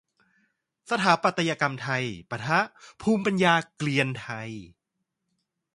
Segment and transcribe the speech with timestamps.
[0.89, 2.59] สถาปัตยกรรมไทย ปะทะ
[3.01, 4.49] ภูมิปัญญาเกรียนไทย